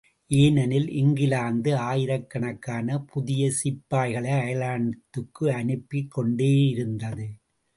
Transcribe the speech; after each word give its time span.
ஏனெனில், 0.31 0.87
இங்கிலாந்து 0.91 1.75
ஆயிரக்கணக்கான 1.75 2.97
புதிய 3.11 3.51
சிப்பாய்களை 3.63 4.31
அயர்லாந்துக்கு 4.39 5.45
அனுப்பிக் 5.51 6.11
கொண்டேயிருந்தது. 6.17 7.27